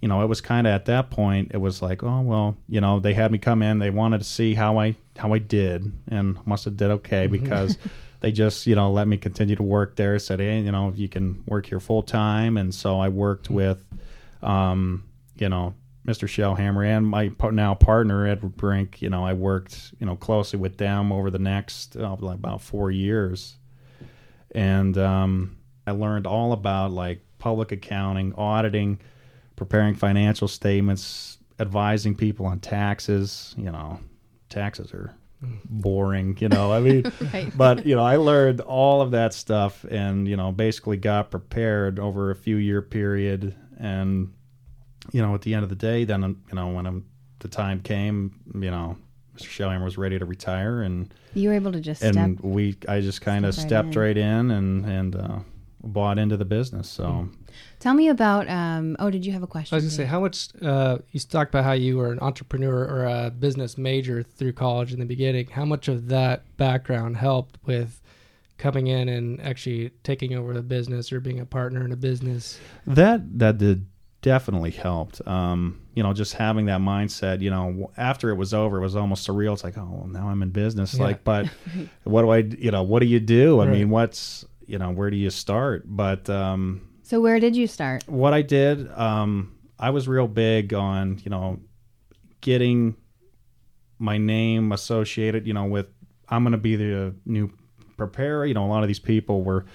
you 0.00 0.08
know, 0.08 0.22
it 0.22 0.26
was 0.28 0.40
kind 0.40 0.66
of 0.66 0.72
at 0.72 0.86
that 0.86 1.10
point. 1.10 1.50
It 1.52 1.58
was 1.58 1.82
like, 1.82 2.02
oh 2.02 2.20
well, 2.22 2.56
you 2.68 2.80
know, 2.80 3.00
they 3.00 3.14
had 3.14 3.30
me 3.30 3.38
come 3.38 3.62
in. 3.62 3.78
They 3.78 3.90
wanted 3.90 4.18
to 4.18 4.24
see 4.24 4.54
how 4.54 4.78
I 4.78 4.96
how 5.16 5.32
I 5.34 5.38
did, 5.38 5.92
and 6.08 6.38
must 6.46 6.64
have 6.64 6.76
did 6.76 6.90
okay 6.90 7.26
because. 7.26 7.76
They 8.20 8.32
just, 8.32 8.66
you 8.66 8.74
know, 8.74 8.90
let 8.92 9.08
me 9.08 9.16
continue 9.16 9.56
to 9.56 9.62
work 9.62 9.96
there. 9.96 10.18
Said, 10.18 10.40
hey, 10.40 10.60
you 10.60 10.70
know, 10.70 10.92
you 10.94 11.08
can 11.08 11.42
work 11.46 11.66
here 11.66 11.80
full 11.80 12.02
time, 12.02 12.56
and 12.56 12.74
so 12.74 13.00
I 13.00 13.08
worked 13.08 13.48
with, 13.48 13.82
um, 14.42 15.04
you 15.36 15.48
know, 15.48 15.74
Mr. 16.06 16.28
Shellhammer 16.28 16.86
and 16.86 17.06
my 17.06 17.30
now 17.50 17.74
partner 17.74 18.26
Edward 18.26 18.56
Brink. 18.56 19.00
You 19.00 19.10
know, 19.10 19.24
I 19.24 19.32
worked, 19.32 19.94
you 19.98 20.06
know, 20.06 20.16
closely 20.16 20.58
with 20.58 20.76
them 20.76 21.12
over 21.12 21.30
the 21.30 21.38
next 21.38 21.96
uh, 21.96 22.16
like 22.20 22.36
about 22.36 22.60
four 22.60 22.90
years, 22.90 23.56
and 24.54 24.96
um, 24.98 25.56
I 25.86 25.92
learned 25.92 26.26
all 26.26 26.52
about 26.52 26.90
like 26.90 27.22
public 27.38 27.72
accounting, 27.72 28.34
auditing, 28.34 29.00
preparing 29.56 29.94
financial 29.94 30.48
statements, 30.48 31.38
advising 31.58 32.14
people 32.14 32.44
on 32.44 32.60
taxes. 32.60 33.54
You 33.56 33.70
know, 33.70 34.00
taxes 34.50 34.92
are 34.92 35.14
boring. 35.64 36.36
You 36.40 36.48
know, 36.48 36.72
I 36.72 36.80
mean, 36.80 37.10
Right. 37.32 37.52
but 37.56 37.86
you 37.86 37.94
know, 37.96 38.02
I 38.02 38.16
learned 38.16 38.60
all 38.60 39.00
of 39.02 39.10
that 39.12 39.34
stuff, 39.34 39.84
and 39.90 40.26
you 40.28 40.36
know, 40.36 40.52
basically 40.52 40.96
got 40.96 41.30
prepared 41.30 41.98
over 41.98 42.30
a 42.30 42.36
few 42.36 42.56
year 42.56 42.82
period, 42.82 43.54
and 43.78 44.32
you 45.12 45.22
know, 45.22 45.34
at 45.34 45.42
the 45.42 45.54
end 45.54 45.62
of 45.64 45.68
the 45.70 45.76
day, 45.76 46.04
then 46.04 46.22
you 46.22 46.54
know, 46.54 46.68
when 46.68 46.86
I'm, 46.86 47.06
the 47.40 47.48
time 47.48 47.80
came, 47.80 48.38
you 48.54 48.70
know, 48.70 48.96
Mr. 49.36 49.48
Shellhammer 49.48 49.84
was 49.84 49.96
ready 49.96 50.18
to 50.18 50.24
retire, 50.26 50.82
and 50.82 51.12
You 51.34 51.48
were 51.48 51.54
able 51.54 51.72
to 51.72 51.80
just 51.80 52.00
step. 52.02 52.14
and 52.16 52.38
we, 52.40 52.76
I 52.88 53.00
just 53.00 53.20
kind 53.22 53.46
of 53.46 53.54
step 53.54 53.64
right 53.64 53.68
stepped 53.68 53.96
in. 53.96 54.00
right 54.02 54.16
in, 54.16 54.50
and 54.50 54.84
and 54.86 55.16
uh, 55.16 55.38
bought 55.82 56.18
into 56.18 56.36
the 56.36 56.44
business. 56.44 56.88
So 56.88 57.28
Tell 57.78 57.94
me 57.94 58.08
about. 58.08 58.48
Um, 58.48 58.96
oh, 58.98 59.10
did 59.10 59.24
you 59.24 59.32
have 59.32 59.42
a 59.42 59.46
question? 59.46 59.74
I 59.74 59.76
was 59.76 59.84
gonna 59.84 59.90
say, 59.96 60.04
how 60.04 60.20
much 60.20 60.48
uh, 60.62 60.98
you 61.10 61.20
talked 61.20 61.50
about 61.52 61.64
how 61.64 61.72
you 61.72 61.96
were 61.96 62.12
an 62.12 62.20
entrepreneur 62.20 62.84
or 62.84 63.04
a 63.06 63.30
business 63.30 63.78
major 63.78 64.22
through 64.22 64.52
college 64.52 64.92
in 64.92 65.00
the 65.00 65.06
beginning. 65.06 65.46
How 65.48 65.64
much 65.64 65.88
of 65.88 66.08
that 66.08 66.56
background 66.56 67.16
helped 67.16 67.58
with 67.66 68.00
coming 68.58 68.88
in 68.88 69.08
and 69.08 69.40
actually 69.40 69.90
taking 70.02 70.34
over 70.34 70.52
the 70.52 70.62
business 70.62 71.10
or 71.12 71.20
being 71.20 71.40
a 71.40 71.46
partner 71.46 71.84
in 71.84 71.92
a 71.92 71.96
business? 71.96 72.58
that 72.86 73.38
that 73.38 73.58
did 73.58 73.86
definitely 74.22 74.70
helped. 74.70 75.26
Um, 75.26 75.80
you 75.94 76.02
know, 76.02 76.12
just 76.12 76.34
having 76.34 76.66
that 76.66 76.80
mindset. 76.82 77.40
You 77.40 77.48
know, 77.50 77.90
after 77.96 78.28
it 78.28 78.34
was 78.36 78.52
over, 78.52 78.76
it 78.76 78.82
was 78.82 78.94
almost 78.96 79.26
surreal. 79.26 79.54
It's 79.54 79.64
like, 79.64 79.78
oh, 79.78 79.88
well, 79.90 80.06
now 80.06 80.28
I'm 80.28 80.42
in 80.42 80.50
business. 80.50 80.94
Yeah. 80.94 81.04
Like, 81.04 81.24
but 81.24 81.46
what 82.04 82.22
do 82.22 82.28
I? 82.30 82.38
You 82.38 82.70
know, 82.70 82.82
what 82.82 83.00
do 83.00 83.06
you 83.06 83.20
do? 83.20 83.60
I 83.60 83.64
Right. 83.66 83.78
mean, 83.78 83.88
what's 83.90 84.44
you 84.70 84.78
know, 84.78 84.90
where 84.90 85.10
do 85.10 85.16
you 85.16 85.30
start? 85.30 85.84
But 85.86 86.30
um, 86.30 86.88
So 87.02 87.20
where 87.20 87.40
did 87.40 87.56
you 87.56 87.66
start? 87.66 88.06
what 88.06 88.32
I 88.32 88.42
did, 88.42 88.90
um, 88.92 89.58
I 89.78 89.90
was 89.90 90.06
real 90.06 90.28
big 90.28 90.72
on 90.74 91.20
you 91.24 91.30
know 91.30 91.58
getting 92.40 92.96
my 93.98 94.16
name 94.18 94.72
associated. 94.72 95.46
You 95.46 95.54
know, 95.54 95.64
with 95.64 95.86
I'm 96.28 96.44
going 96.44 96.52
to 96.52 96.58
be 96.58 96.76
the 96.76 97.14
new 97.26 97.52
preparer. 97.96 98.46
You 98.46 98.54
know, 98.54 98.64
a 98.64 98.68
lot 98.70 98.82
of 98.82 98.88
these 98.88 99.00
people 99.00 99.42
were 99.42 99.66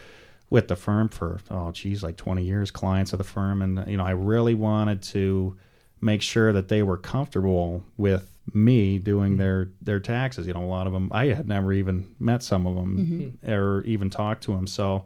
with 0.50 0.68
the 0.68 0.76
firm 0.76 1.10
for 1.10 1.40
oh 1.52 1.72
geez, 1.72 2.02
like 2.04 2.18
20 2.18 2.44
years, 2.44 2.72
clients 2.72 3.14
of 3.14 3.18
the 3.18 3.24
firm, 3.26 3.62
and 3.62 3.86
you 3.88 3.98
know, 3.98 4.06
I 4.06 4.12
really 4.12 4.56
wanted 4.56 5.02
to 5.04 5.58
make 6.02 6.22
sure 6.22 6.54
that 6.54 6.68
they 6.68 6.84
were 6.84 6.98
comfortable 6.98 7.84
with 7.98 8.35
me 8.54 9.00
doing 9.00 9.32
mm-hmm. 9.32 9.42
their 9.42 9.72
their 9.82 10.00
taxes. 10.00 10.48
You 10.48 10.54
know, 10.54 10.64
a 10.64 10.66
lot 10.66 10.88
of 10.88 10.94
them 10.94 11.10
I 11.12 11.28
had 11.28 11.48
never 11.48 11.74
even 11.74 12.16
met 12.20 12.44
some 12.44 12.68
of 12.68 12.76
them 12.76 12.98
mm-hmm. 12.98 13.46
hmm. 13.46 13.52
or 13.52 13.84
even 13.84 14.10
talked 14.10 14.44
to 14.44 14.52
them. 14.52 14.68
So, 14.68 15.06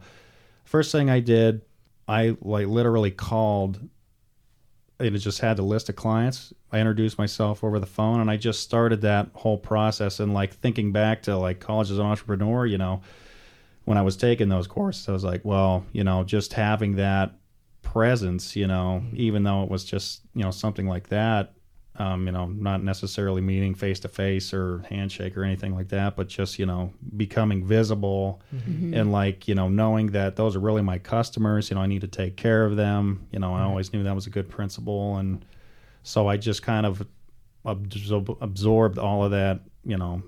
first 0.64 0.92
thing 0.92 1.10
I 1.10 1.20
did, 1.20 1.62
I 2.08 2.36
like 2.40 2.66
literally 2.66 3.10
called. 3.10 3.80
And 4.98 5.16
it 5.16 5.20
just 5.20 5.40
had 5.40 5.56
the 5.56 5.62
list 5.62 5.88
of 5.88 5.96
clients. 5.96 6.52
I 6.70 6.78
introduced 6.78 7.16
myself 7.16 7.64
over 7.64 7.78
the 7.78 7.86
phone, 7.86 8.20
and 8.20 8.30
I 8.30 8.36
just 8.36 8.60
started 8.60 9.00
that 9.00 9.28
whole 9.32 9.56
process. 9.56 10.20
And 10.20 10.34
like 10.34 10.52
thinking 10.52 10.92
back 10.92 11.22
to 11.22 11.38
like 11.38 11.58
college 11.58 11.90
as 11.90 11.98
an 11.98 12.04
entrepreneur, 12.04 12.66
you 12.66 12.76
know, 12.76 13.00
when 13.84 13.96
I 13.96 14.02
was 14.02 14.16
taking 14.16 14.50
those 14.50 14.66
courses, 14.66 15.08
I 15.08 15.12
was 15.12 15.24
like, 15.24 15.42
well, 15.42 15.86
you 15.92 16.04
know, 16.04 16.22
just 16.22 16.52
having 16.52 16.96
that 16.96 17.32
presence, 17.82 18.54
you 18.54 18.66
know, 18.66 19.02
mm-hmm. 19.04 19.16
even 19.16 19.42
though 19.42 19.62
it 19.62 19.70
was 19.70 19.84
just, 19.84 20.20
you 20.34 20.42
know, 20.42 20.50
something 20.50 20.86
like 20.86 21.08
that, 21.08 21.54
um, 22.00 22.24
you 22.26 22.32
know, 22.32 22.46
not 22.46 22.82
necessarily 22.82 23.40
meeting 23.42 23.74
face 23.74 24.00
to 24.00 24.08
face 24.08 24.54
or 24.54 24.82
handshake 24.88 25.36
or 25.36 25.44
anything 25.44 25.74
like 25.74 25.88
that, 25.88 26.16
but 26.16 26.28
just, 26.28 26.58
you 26.58 26.64
know, 26.64 26.92
becoming 27.16 27.66
visible 27.66 28.40
and 28.52 29.12
like, 29.12 29.46
you 29.48 29.54
know, 29.54 29.68
knowing 29.68 30.06
that 30.12 30.36
those 30.36 30.56
are 30.56 30.60
really 30.60 30.80
my 30.82 30.98
customers, 30.98 31.68
you 31.68 31.74
know, 31.76 31.82
I 31.82 31.86
need 31.86 32.00
to 32.00 32.08
take 32.08 32.36
care 32.36 32.64
of 32.64 32.76
them. 32.76 33.26
You 33.32 33.38
know, 33.38 33.54
I 33.54 33.62
always 33.62 33.92
knew 33.92 34.02
that 34.04 34.14
was 34.14 34.26
a 34.26 34.30
good 34.30 34.48
principle. 34.48 35.16
And 35.18 35.44
so 36.02 36.26
I 36.26 36.38
just 36.38 36.62
kind 36.62 36.86
of 36.86 37.06
absor- 37.66 38.36
absorbed 38.40 38.98
all 38.98 39.24
of 39.24 39.30
that, 39.32 39.60
you 39.84 39.96
know, 39.98 40.22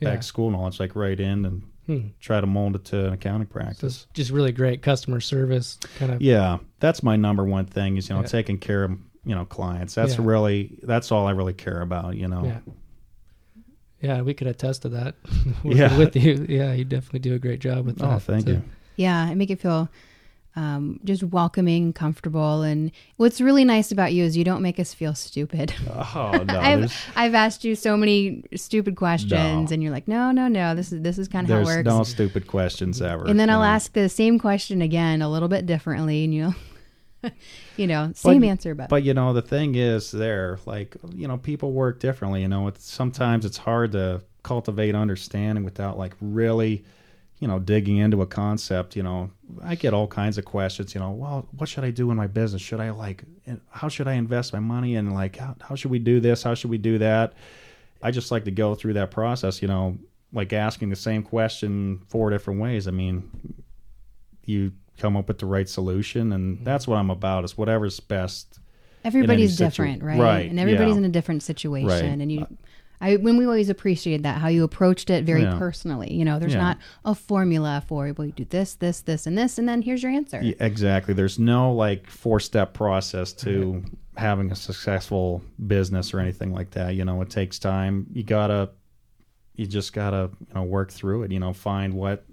Yeah. 0.00 0.10
back 0.10 0.22
school 0.22 0.50
knowledge, 0.50 0.78
like 0.80 0.94
right 0.94 1.18
in 1.18 1.44
and 1.44 1.62
Hmm. 1.86 2.08
try 2.20 2.40
to 2.40 2.46
mold 2.46 2.76
it 2.76 2.84
to 2.84 3.08
an 3.08 3.12
accounting 3.14 3.48
practice. 3.48 4.04
it's 4.04 4.14
just 4.14 4.30
really 4.30 4.52
great 4.52 4.80
customer 4.80 5.18
service 5.20 5.76
kind 5.98 6.12
of. 6.12 6.22
Yeah, 6.22 6.58
that's 6.78 7.02
my 7.02 7.16
number 7.16 7.44
one 7.44 7.64
thing 7.66 7.96
is 7.96 8.08
you 8.08 8.14
know 8.14 8.20
Yeah. 8.20 8.28
taking 8.28 8.58
care 8.58 8.84
of 8.84 8.92
you 9.30 9.34
know 9.36 9.44
clients. 9.46 9.94
That's 9.94 10.16
Yeah. 10.18 10.24
really 10.26 10.78
that's 10.82 11.10
all 11.12 11.26
I 11.26 11.30
really 11.30 11.54
care 11.54 11.80
about. 11.80 12.16
You 12.16 12.28
know. 12.28 12.44
Yeah. 12.44 12.58
Yeah, 14.02 14.22
we 14.22 14.32
could 14.34 14.46
attest 14.46 14.82
to 14.82 14.88
that. 14.90 15.14
Yeah. 15.64 15.96
With 15.98 16.16
you. 16.16 16.46
Yeah, 16.48 16.72
you 16.72 16.84
definitely 16.84 17.20
do 17.20 17.34
a 17.34 17.38
great 17.38 17.60
job 17.60 17.84
with 17.86 17.98
that. 17.98 18.06
Oh, 18.14 18.18
thank 18.18 18.46
So- 18.46 18.52
you. 18.52 18.62
Yeah, 18.96 19.28
and 19.28 19.38
make 19.38 19.50
it 19.50 19.60
feel 19.60 19.88
um, 20.56 20.98
just 21.04 21.22
welcoming, 21.22 21.92
comfortable, 21.92 22.62
and 22.62 22.90
what's 23.18 23.40
really 23.40 23.64
nice 23.64 23.92
about 23.92 24.12
you 24.12 24.24
is 24.24 24.36
you 24.36 24.42
don't 24.44 24.62
make 24.62 24.78
us 24.80 24.92
feel 24.92 25.14
stupid. 25.14 25.72
Oh 26.14 26.32
no, 26.46 26.58
I've 26.70 26.92
I've 27.14 27.34
asked 27.34 27.62
you 27.64 27.74
so 27.76 27.96
many 27.96 28.42
stupid 28.56 28.96
questions, 28.96 29.70
No. 29.70 29.74
and 29.74 29.82
you're 29.82 29.92
like, 29.92 30.08
no, 30.08 30.32
no, 30.32 30.48
no. 30.48 30.74
This 30.74 30.92
is 30.92 31.02
this 31.02 31.18
is 31.18 31.28
kind 31.28 31.44
of 31.46 31.50
how 31.50 31.60
it 31.60 31.64
there's 31.66 31.76
works. 31.76 31.86
no 31.86 32.02
stupid 32.02 32.46
questions 32.48 33.00
ever. 33.00 33.26
and 33.26 33.38
then 33.38 33.48
you 33.48 33.54
I'll 33.54 33.60
know. 33.60 33.66
ask 33.66 33.92
the 33.92 34.08
same 34.08 34.38
question 34.38 34.82
again, 34.82 35.22
a 35.22 35.30
little 35.30 35.48
bit 35.48 35.66
differently, 35.66 36.24
and 36.24 36.34
you, 36.34 36.54
you 37.76 37.86
know, 37.86 38.12
same 38.14 38.40
But- 38.40 38.48
answer, 38.48 38.74
but, 38.74 38.88
But 38.88 39.02
you 39.02 39.14
know 39.14 39.32
the 39.32 39.42
thing 39.42 39.74
is, 39.74 40.10
there 40.10 40.58
like 40.66 40.96
you 41.14 41.28
know 41.28 41.38
people 41.38 41.72
work 41.72 42.00
differently. 42.00 42.42
You 42.42 42.48
know, 42.48 42.68
it's 42.68 42.84
sometimes 42.90 43.44
it's 43.44 43.58
hard 43.58 43.92
to 43.92 44.22
cultivate 44.42 44.94
understanding 44.94 45.64
without 45.64 45.98
like 45.98 46.14
really, 46.20 46.84
you 47.40 47.48
know, 47.48 47.58
digging 47.58 47.98
into 47.98 48.22
a 48.22 48.26
concept. 48.26 48.96
You 48.96 49.02
know, 49.02 49.30
I 49.62 49.74
get 49.74 49.92
all 49.92 50.06
kinds 50.06 50.38
of 50.38 50.44
questions. 50.44 50.94
You 50.94 51.00
know, 51.00 51.10
well, 51.10 51.46
what 51.56 51.68
should 51.68 51.84
I 51.84 51.90
do 51.90 52.10
in 52.10 52.16
my 52.16 52.26
business? 52.26 52.62
Should 52.62 52.80
I 52.80 52.90
like, 52.90 53.24
how 53.70 53.88
should 53.88 54.08
I 54.08 54.14
invest 54.14 54.52
my 54.52 54.60
money? 54.60 54.96
And 54.96 55.12
like, 55.12 55.36
how, 55.36 55.56
how 55.60 55.74
should 55.74 55.90
we 55.90 55.98
do 55.98 56.20
this? 56.20 56.42
How 56.42 56.54
should 56.54 56.70
we 56.70 56.78
do 56.78 56.98
that? 56.98 57.34
I 58.02 58.10
just 58.10 58.30
like 58.30 58.44
to 58.44 58.50
go 58.50 58.74
through 58.74 58.94
that 58.94 59.10
process. 59.10 59.60
You 59.60 59.68
know, 59.68 59.98
like 60.32 60.52
asking 60.54 60.88
the 60.88 60.96
same 60.96 61.22
question 61.22 62.00
four 62.08 62.30
different 62.30 62.60
ways. 62.60 62.88
I 62.88 62.92
mean, 62.92 63.28
you 64.46 64.72
come 65.00 65.16
up 65.16 65.28
with 65.28 65.38
the 65.38 65.46
right 65.46 65.68
solution, 65.68 66.32
and 66.32 66.56
mm-hmm. 66.56 66.64
that's 66.64 66.86
what 66.86 66.96
I'm 66.96 67.10
about. 67.10 67.44
Is 67.44 67.56
whatever's 67.56 68.00
best 68.00 68.58
everybody's 69.04 69.56
situ- 69.56 69.64
different, 69.64 70.02
right? 70.02 70.20
right, 70.20 70.50
And 70.50 70.60
everybody's 70.60 70.94
yeah. 70.94 70.98
in 70.98 71.04
a 71.04 71.08
different 71.10 71.42
situation, 71.42 71.88
Right. 71.88 72.02
and 72.02 72.32
you. 72.32 72.42
Uh, 72.42 72.46
I, 73.02 73.16
when 73.16 73.38
we 73.38 73.46
always 73.46 73.70
appreciate 73.70 74.24
that 74.24 74.42
how 74.42 74.48
you 74.48 74.62
approached 74.62 75.08
it 75.08 75.24
very 75.24 75.42
Yeah. 75.42 75.58
personally. 75.58 76.12
You 76.12 76.24
know, 76.24 76.38
there's 76.38 76.52
Yeah. 76.52 76.60
not 76.60 76.78
a 77.04 77.14
formula 77.14 77.82
for 77.86 78.12
well, 78.16 78.26
you 78.26 78.32
do 78.32 78.44
this, 78.44 78.74
this, 78.74 79.00
this, 79.00 79.26
and 79.26 79.38
this, 79.38 79.58
and 79.58 79.66
then 79.66 79.80
here's 79.80 80.02
your 80.02 80.12
answer. 80.12 80.40
Yeah, 80.42 80.52
exactly. 80.60 81.14
There's 81.14 81.38
no 81.38 81.72
like 81.72 82.10
four 82.10 82.40
step 82.40 82.74
process 82.74 83.32
to 83.34 83.82
having 84.18 84.52
a 84.52 84.54
successful 84.54 85.42
business 85.66 86.12
or 86.12 86.20
anything 86.20 86.52
like 86.52 86.72
that. 86.72 86.94
You 86.94 87.06
know, 87.06 87.22
it 87.22 87.30
takes 87.30 87.58
time. 87.58 88.06
You 88.12 88.22
gotta, 88.22 88.68
you 89.56 89.66
just 89.66 89.94
gotta, 89.94 90.28
you 90.38 90.54
know, 90.54 90.64
work 90.64 90.92
through 90.92 91.22
it. 91.22 91.32
You 91.32 91.40
know, 91.40 91.54
find 91.54 91.94
what 91.94 92.26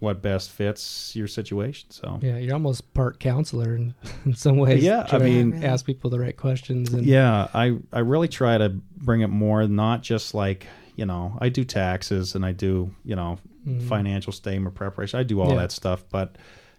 what 0.00 0.22
best 0.22 0.50
fits 0.50 1.14
your 1.16 1.26
situation. 1.26 1.90
So 1.90 2.18
Yeah, 2.22 2.38
you're 2.38 2.54
almost 2.54 2.94
part 2.94 3.18
counselor 3.18 3.74
in, 3.74 3.94
in 4.24 4.34
some 4.34 4.56
ways. 4.56 4.82
Yeah, 4.82 5.06
I 5.10 5.18
mean- 5.18 5.64
ask 5.64 5.84
people 5.86 6.08
the 6.10 6.20
right 6.20 6.36
questions. 6.36 6.92
And, 6.92 7.04
yeah, 7.04 7.48
I 7.54 7.78
I 7.92 8.00
really 8.00 8.28
try 8.28 8.58
to 8.58 8.68
bring 8.96 9.22
it 9.22 9.28
more, 9.28 9.66
not 9.66 10.02
just 10.02 10.34
like 10.34 10.66
you 10.96 11.06
know, 11.06 11.38
I 11.40 11.48
do 11.48 11.64
taxes 11.64 12.34
and 12.34 12.44
I 12.44 12.52
do 12.52 12.90
you 13.04 13.14
know 13.16 13.38
Mhm. 13.66 13.82
financial 13.88 14.32
statement 14.32 14.74
preparation. 14.74 15.18
I 15.20 15.24
do 15.24 15.40
all 15.40 15.50
Yeah. 15.50 15.56
that 15.62 15.72
stuff, 15.72 16.04
but 16.10 16.36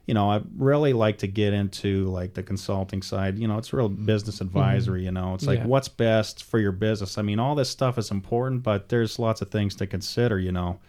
you 0.07 0.13
know, 0.15 0.31
I 0.31 0.41
really 0.57 0.91
like 0.93 1.19
to 1.19 1.27
get 1.27 1.53
into 1.53 2.05
like 2.07 2.33
the 2.33 2.41
consulting 2.41 3.01
side. 3.03 3.37
You 3.37 3.47
know, 3.47 3.57
it's 3.59 3.71
real 3.73 3.89
business 3.89 4.41
advisory. 4.41 5.03
You 5.05 5.11
know, 5.11 5.35
it's 5.35 5.45
like 5.45 5.59
Mm-hmm. 5.59 5.67
Yeah. 5.67 5.71
what's 5.71 5.87
best 5.89 6.43
for 6.43 6.57
your 6.57 6.71
business. 6.71 7.17
I 7.17 7.21
mean, 7.21 7.37
all 7.37 7.53
this 7.53 7.69
stuff 7.69 7.97
is 7.99 8.09
important, 8.11 8.63
but 8.63 8.89
there's 8.89 9.19
lots 9.19 9.41
of 9.43 9.51
things 9.51 9.75
to 9.75 9.85
consider. 9.87 10.39
You 10.39 10.51
know, 10.51 10.79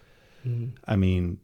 Mhm. 0.47 0.71
I 0.87 0.95
mean, 0.95 1.37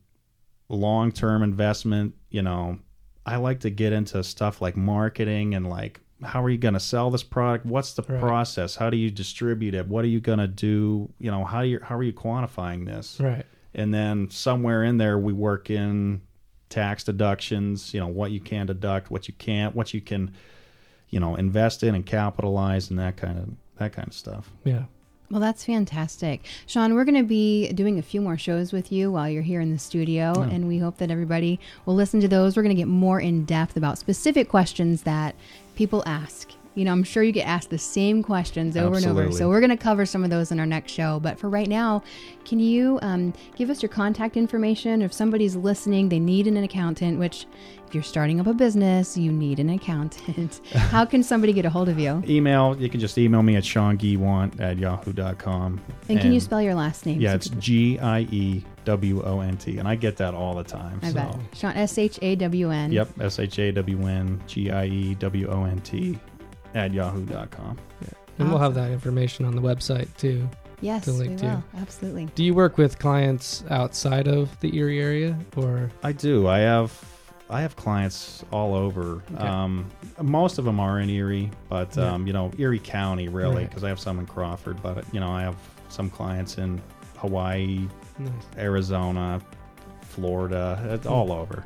long 0.69 1.11
term 1.11 1.43
investment. 1.43 2.13
You 2.29 2.41
know, 2.41 2.79
I 3.25 3.37
like 3.37 3.59
to 3.61 3.69
get 3.69 3.93
into 3.93 4.23
stuff 4.23 4.61
like 4.61 4.75
marketing 4.77 5.55
and 5.55 5.69
like 5.69 6.01
how 6.23 6.43
are 6.43 6.49
you 6.49 6.57
going 6.57 6.73
to 6.73 6.79
sell 6.79 7.11
this 7.11 7.21
product? 7.23 7.65
What's 7.65 7.93
the 7.93 8.01
Right. 8.01 8.19
process? 8.19 8.75
How 8.75 8.89
do 8.89 8.97
you 8.97 9.11
distribute 9.11 9.75
it? 9.75 9.87
What 9.87 10.03
are 10.03 10.07
you 10.07 10.19
going 10.19 10.39
to 10.39 10.47
do? 10.47 11.09
You 11.19 11.29
know, 11.29 11.45
how 11.45 11.61
do 11.61 11.67
you 11.67 11.79
how 11.83 11.95
are 11.95 12.03
you 12.03 12.13
quantifying 12.13 12.85
this? 12.85 13.19
Right. 13.19 13.45
and 13.75 13.93
then 13.93 14.29
somewhere 14.31 14.83
in 14.83 14.97
there 14.97 15.17
we 15.19 15.33
work 15.33 15.69
in 15.69 16.21
tax 16.69 17.03
deductions 17.03 17.93
you 17.93 17.99
know 17.99 18.07
what 18.07 18.31
you 18.31 18.39
can 18.41 18.65
deduct 18.65 19.09
what 19.11 19.27
you 19.29 19.33
can't 19.35 19.73
what 19.75 19.93
you 19.93 20.01
can 20.01 20.33
you 21.09 21.19
know 21.19 21.35
invest 21.35 21.81
in 21.83 21.93
and 21.95 22.05
capitalize 22.05 22.89
and 22.89 22.97
that 22.99 23.15
kind 23.17 23.37
of 23.37 23.49
that 23.77 23.93
kind 23.93 24.07
of 24.07 24.13
stuff 24.13 24.51
Yeah. 24.65 24.83
Well, 25.29 25.41
that's 25.41 25.65
fantastic. 25.65 26.45
Shawn, 26.65 26.93
we're 26.93 27.03
going 27.03 27.15
to 27.21 27.23
be 27.27 27.71
doing 27.73 27.99
a 27.99 28.01
few 28.01 28.21
more 28.21 28.37
shows 28.37 28.71
with 28.71 28.91
you 28.93 29.11
while 29.11 29.29
you're 29.29 29.41
here 29.43 29.59
in 29.59 29.71
the 29.73 29.79
studio, 29.79 30.33
Oh. 30.37 30.41
and 30.43 30.67
we 30.69 30.77
hope 30.77 30.97
that 30.99 31.11
everybody 31.11 31.59
will 31.85 31.95
listen 31.95 32.21
to 32.21 32.27
those. 32.29 32.55
We're 32.55 32.63
going 32.63 32.75
to 32.75 32.81
get 32.81 32.87
more 32.87 33.19
in 33.19 33.43
depth 33.43 33.75
about 33.75 33.97
specific 33.97 34.47
questions 34.47 35.01
that 35.03 35.35
people 35.75 36.01
ask. 36.05 36.51
You 36.77 36.85
know, 36.85 36.91
I'm 36.91 37.03
sure 37.03 37.23
you 37.23 37.31
get 37.31 37.47
asked 37.47 37.71
the 37.71 37.79
same 37.79 38.21
questions 38.21 38.77
over 38.77 38.97
and 38.97 39.05
over. 39.07 39.31
So 39.31 39.49
we're 39.49 39.61
going 39.61 39.71
to 39.71 39.77
cover 39.77 40.05
some 40.05 40.23
of 40.23 40.29
those 40.29 40.51
in 40.51 40.59
our 40.59 40.65
next 40.67 40.91
show. 40.91 41.19
But 41.19 41.39
for 41.39 41.49
right 41.49 41.67
now, 41.67 42.03
can 42.45 42.59
you 42.59 42.99
um, 43.01 43.33
give 43.55 43.71
us 43.71 43.81
your 43.81 43.89
contact 43.89 44.37
information? 44.37 45.01
If 45.01 45.11
somebody's 45.11 45.55
listening, 45.55 46.09
they 46.09 46.19
need 46.19 46.45
an 46.45 46.55
accountant, 46.57 47.17
which 47.17 47.47
if 47.87 47.95
you're 47.95 48.03
starting 48.03 48.39
up 48.39 48.45
a 48.45 48.53
business, 48.53 49.17
you 49.17 49.31
need 49.31 49.59
an 49.59 49.71
accountant. 49.71 50.61
How 50.73 51.03
can 51.03 51.23
somebody 51.23 51.51
get 51.51 51.65
a 51.65 51.69
hold 51.71 51.89
of 51.89 51.97
you? 51.97 52.21
email 52.27 52.75
you 52.79 52.89
can 52.89 52.99
just 52.99 53.17
email 53.17 53.41
me 53.41 53.55
at 53.55 53.63
shawngiewont 53.63 54.59
at 54.59 54.77
yahoo.com 54.77 55.81
And 56.09 56.19
can 56.19 56.31
you 56.31 56.39
spell 56.39 56.61
your 56.61 56.75
last 56.75 57.05
name? 57.05 57.19
yeah 57.21 57.31
so 57.31 57.35
it's 57.37 57.47
g-i-e-w-o-n-t 58.85 59.77
and 59.77 59.87
i 59.87 59.95
get 59.95 60.17
that 60.17 60.33
all 60.33 60.53
the 60.55 60.63
time 60.63 60.99
I 61.01 61.07
so 61.09 61.13
bet. 61.15 61.35
Shawn, 61.53 61.75
S 61.75 61.97
H 61.97 62.19
A 62.21 62.35
W 62.35 62.69
N. 62.71 62.91
yep 62.91 63.07
s-h-a-w-n 63.19 64.41
g-i-e-w-o-n-t 64.47 66.19
at 66.77 66.93
yahoo.com 66.93 67.77
And 68.39 68.49
we'll 68.49 68.59
have 68.59 68.75
that 68.75 68.91
information 68.91 69.45
on 69.45 69.55
the 69.55 69.61
website 69.61 70.07
too. 70.17 70.47
Yes, 70.79 71.05
to 71.05 71.11
we 71.13 71.17
link 71.17 71.39
to. 71.39 71.45
will. 71.47 71.63
Absolutely. 71.81 72.25
Do 72.35 72.43
you 72.43 72.53
work 72.53 72.77
with 72.77 72.99
clients 72.99 73.63
outside 73.71 74.27
of 74.27 74.57
the 74.59 74.75
Erie 74.77 75.01
area 75.01 75.37
or 75.55 75.89
I 76.03 76.11
do. 76.11 76.47
I 76.47 76.59
have 76.59 76.93
I 77.49 77.61
have 77.61 77.75
clients 77.77 78.43
all 78.51 78.75
over. 78.75 79.23
Okay. 79.33 79.47
Um, 79.47 79.89
most 80.21 80.59
of 80.59 80.65
them 80.65 80.79
are 80.81 80.99
in 80.99 81.09
Erie, 81.09 81.49
but 81.69 81.95
Yeah. 81.95 82.13
um, 82.13 82.27
you 82.27 82.33
know 82.33 82.51
Erie 82.59 82.77
County 82.79 83.27
really, 83.29 83.55
Right. 83.55 83.69
because 83.69 83.83
I 83.83 83.89
have 83.89 83.99
some 83.99 84.19
in 84.19 84.25
Crawford. 84.27 84.81
But 84.83 85.03
you 85.13 85.19
know 85.19 85.29
I 85.31 85.41
have 85.41 85.55
some 85.89 86.09
clients 86.09 86.57
in 86.59 86.79
Hawaii, 87.17 87.87
Nice. 88.19 88.31
Arizona, 88.57 89.41
Florida, 90.01 90.79
it's 90.91 91.07
all 91.07 91.31
over. 91.31 91.63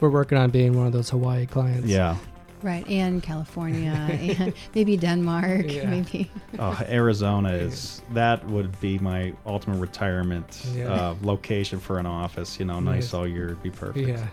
We're 0.00 0.10
working 0.10 0.38
on 0.38 0.50
being 0.50 0.74
one 0.76 0.86
of 0.86 0.92
those 0.92 1.10
Hawaii 1.10 1.44
clients. 1.46 1.86
Yeah. 1.88 2.16
Right, 2.62 2.86
and 2.88 3.22
California, 3.22 3.92
and 4.38 4.52
maybe 4.74 4.96
Denmark, 4.96 5.72
Yeah. 5.72 5.88
maybe. 5.90 6.30
Oh, 6.58 6.76
Arizona 6.88 7.50
is 7.52 8.02
that 8.14 8.44
would 8.48 8.78
be 8.80 8.98
my 8.98 9.32
ultimate 9.46 9.78
retirement 9.78 10.66
Yeah. 10.74 10.92
uh, 10.92 11.14
location 11.22 11.78
for 11.78 11.98
an 11.98 12.06
office. 12.06 12.58
You 12.58 12.66
know, 12.66 12.80
nice 12.80 12.94
Nice. 13.04 13.14
all 13.14 13.26
year 13.28 13.48
would 13.48 13.62
be 13.62 13.70
perfect. 13.70 14.08
Yeah. 14.08 14.26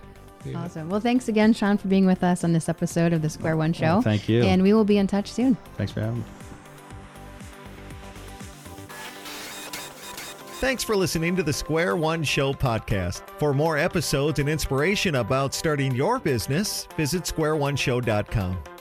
Yeah. 0.45 0.63
Awesome. 0.63 0.89
Well, 0.89 0.99
thanks 0.99 1.27
again, 1.27 1.53
Shawn, 1.53 1.77
for 1.77 1.87
being 1.87 2.05
with 2.05 2.23
us 2.23 2.43
on 2.43 2.53
this 2.53 2.69
episode 2.69 3.13
of 3.13 3.21
the 3.23 3.29
Square 3.29 3.57
One 3.57 3.73
Show. 3.73 3.85
Well, 3.85 4.01
thank 4.03 4.29
you. 4.29 4.43
And 4.43 4.61
we 4.61 4.73
will 4.73 4.85
be 4.85 4.97
in 4.99 5.07
touch 5.07 5.31
soon. 5.31 5.57
Thanks 5.77 5.91
for 5.91 6.01
having 6.01 6.17
me. 6.19 6.23
Thanks 10.65 10.83
for 10.83 10.95
listening 10.95 11.35
to 11.35 11.43
the 11.43 11.53
Square 11.53 11.97
One 11.97 12.23
Show 12.23 12.51
podcast. 12.51 13.21
For 13.37 13.53
more 13.53 13.77
episodes 13.77 14.39
and 14.39 14.49
inspiration 14.49 15.13
about 15.13 15.53
starting 15.53 15.93
your 15.93 16.17
business, 16.17 16.87
visit 16.97 17.21
squareoneshow.com. 17.25 18.74